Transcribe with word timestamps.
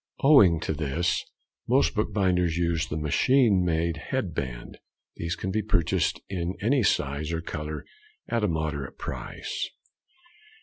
Owing 0.23 0.59
to 0.61 0.73
this, 0.73 1.23
most 1.67 1.93
bookbinders 1.93 2.57
use 2.57 2.87
the 2.87 2.97
machine 2.97 3.63
made 3.63 3.97
head 3.97 4.33
band. 4.33 4.79
These 5.17 5.35
can 5.35 5.51
be 5.51 5.61
purchased 5.61 6.17
of 6.31 6.55
any 6.59 6.81
size 6.81 7.31
or 7.31 7.39
colour, 7.39 7.85
at 8.27 8.43
a 8.43 8.47
moderate 8.47 8.97
price. 8.97 9.69